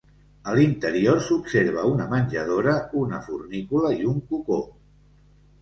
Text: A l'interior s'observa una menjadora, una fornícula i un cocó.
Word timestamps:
A 0.51 0.53
l'interior 0.59 1.19
s'observa 1.25 1.83
una 1.89 2.07
menjadora, 2.15 2.73
una 3.05 3.21
fornícula 3.29 3.93
i 4.03 4.11
un 4.15 4.19
cocó. 4.33 4.59